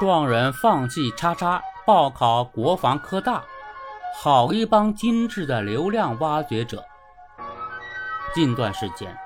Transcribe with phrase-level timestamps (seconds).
[0.00, 3.44] 状元放弃叉叉报考国防科大，
[4.20, 6.84] 好一帮精致的流量挖掘者。
[8.34, 9.16] 近段时间，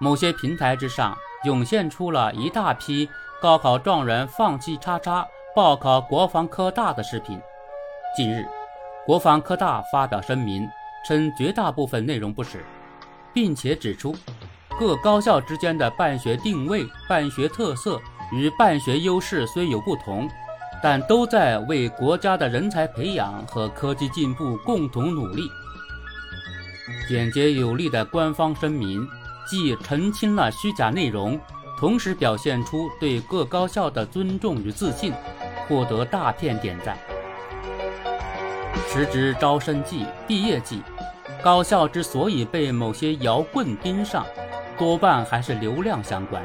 [0.00, 3.08] 某些平台之上涌现出了一大批
[3.40, 7.40] 高考状元放弃叉叉报考国防科大的视频。
[8.16, 8.44] 近日，
[9.06, 10.68] 国防科大发表声明，
[11.06, 12.64] 称绝大部分内容不实，
[13.32, 14.12] 并且指出。
[14.78, 17.98] 各高校之间的办学定位、办学特色
[18.32, 20.28] 与办学优势虽有不同，
[20.82, 25.42] 但都在为国家的人才培养和科技进步共同努力。
[27.08, 29.06] 简洁有力的官方声明，
[29.48, 31.40] 既澄清了虚假内容，
[31.78, 35.12] 同时表现出对各高校的尊重与自信，
[35.68, 36.96] 获得大片点赞。
[38.88, 40.82] 时值招生季、毕业季，
[41.42, 44.26] 高校之所以被某些摇棍盯上。
[44.78, 46.42] 多半还是流量相关。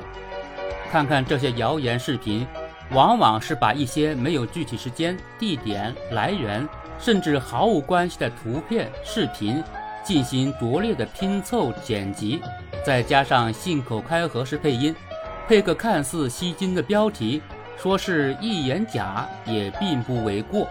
[0.92, 2.46] 看看这些谣言视频，
[2.90, 6.68] 往往是把一些没有具体时间、地点、来源，
[7.00, 9.64] 甚至毫无关系的图片、视频
[10.04, 12.42] 进行拙劣的拼凑剪辑，
[12.84, 14.94] 再加上信口开河式配音，
[15.48, 17.42] 配个看似吸睛的标题，
[17.78, 20.68] 说是一眼假也并不为过。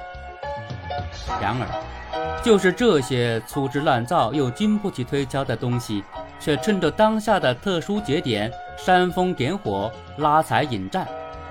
[1.41, 6.05] 然而，就是这些粗制滥造又经不起推敲的东西。
[6.43, 8.51] 却趁着当下的特殊节点
[8.83, 11.07] 煽风点火、拉踩引战，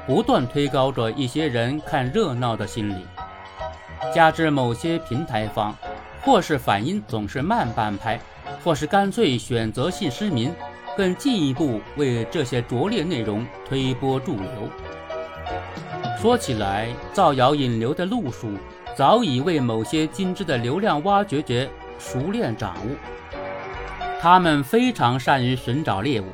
[0.08, 3.06] 不断推高着一些人看热闹的心理。
[4.12, 5.76] 加之某些平台方，
[6.24, 8.20] 或是反应总是慢半拍，
[8.64, 10.52] 或是干脆选择性失明，
[10.98, 14.50] 更进一步为这些拙劣内容推波助流。
[16.20, 18.54] 说起来，造谣引流的路数
[18.98, 22.96] 早已为某些精致的流量挖掘者熟练掌握。
[24.20, 26.26] 他们非常善于寻找猎物，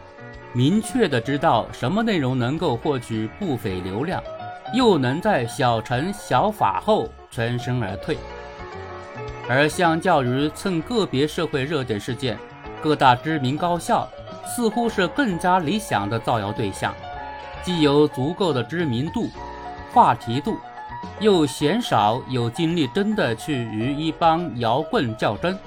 [0.56, 4.24] 明确的知道什么内容能够获取不菲流量，
[4.74, 8.18] 又能在小成小法后全身而退。
[9.50, 12.38] 而相较于蹭个别社会热点事件，
[12.82, 14.08] 各大知名高校
[14.48, 16.96] 似乎是更加理想的造谣对象，
[17.62, 19.28] 既有足够的知名度、
[19.94, 20.58] 话题度，
[21.20, 25.60] 又鲜少有精力真的去与一帮摇棍较真。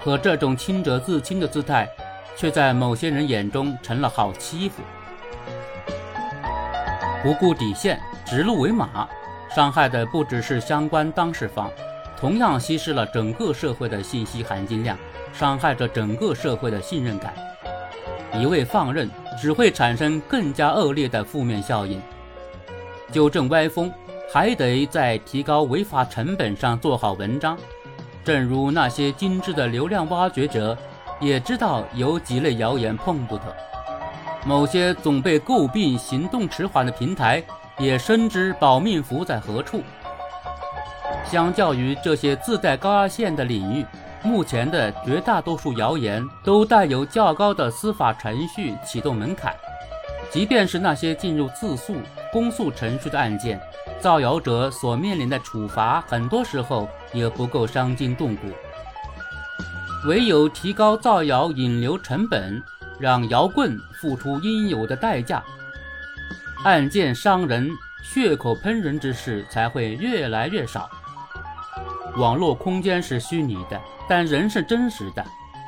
[0.00, 1.88] 可这种清者自清的姿态，
[2.36, 4.82] 却在某些人眼中成了好欺负。
[7.22, 9.08] 不顾底线，指鹿为马，
[9.54, 11.70] 伤害的不只是相关当事方，
[12.16, 14.98] 同样稀释了整个社会的信息含金量，
[15.32, 17.32] 伤害着整个社会的信任感。
[18.34, 19.08] 一味放任，
[19.40, 22.00] 只会产生更加恶劣的负面效应。
[23.12, 23.92] 纠正歪风，
[24.32, 27.58] 还得在提高违法成本上做好文章。
[28.24, 30.76] 正如那些精致的流量挖掘者，
[31.22, 33.44] 也知道有几类谣言碰不得；
[34.44, 37.40] 某些总被诟病行动迟缓的平台，
[37.78, 39.80] 也深知保命符在何处。
[41.24, 43.86] 相较于这些自带高压线的领域，
[44.24, 49.54] 目前的绝大多数谣言都带有较高的司法程序启动门槛。
[50.28, 51.94] 即便是那些进入自诉、
[52.32, 53.60] 公诉程序的案件，
[54.00, 58.48] 造谣者所面临的处罚，很多时候也不够伤筋动骨。
[60.04, 62.60] 唯有提高造谣引流成本，
[62.98, 65.40] 让摇棍付出应有的代价，
[66.64, 67.70] 案件伤人、
[68.02, 70.90] 血口喷人之事才会越来越少。
[72.16, 75.24] 网络空间是虚拟的，但人是真实的，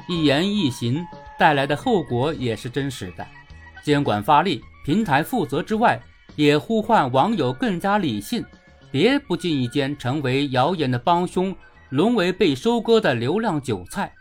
[0.09, 1.07] 一言一行
[1.39, 3.25] 带来的后果也是真实的。
[3.85, 6.01] 监管发力，平台负责之外，
[6.35, 8.45] 也呼唤网友更加理性，
[8.91, 11.55] 别不经意间成为谣言的帮凶，
[11.91, 14.13] 沦为被收割的流量韭菜。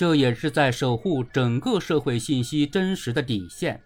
[0.00, 3.84] 这也是在守护整个社会信息真实的底线。